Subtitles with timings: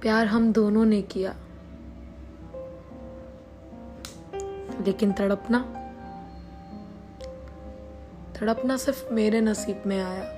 [0.00, 1.36] प्यार हम दोनों ने किया।
[4.86, 5.58] लेकिन तड़पना
[8.40, 10.35] तड़पना सिर्फ़ मेरे नसीब में आया।